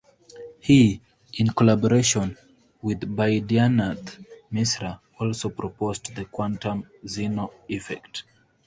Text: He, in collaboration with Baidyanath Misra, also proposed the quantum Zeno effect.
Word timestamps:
He, 0.59 0.99
in 1.35 1.49
collaboration 1.49 2.35
with 2.81 3.01
Baidyanath 3.01 4.25
Misra, 4.51 4.99
also 5.19 5.49
proposed 5.49 6.15
the 6.15 6.25
quantum 6.25 6.87
Zeno 7.07 7.53
effect. 7.69 8.23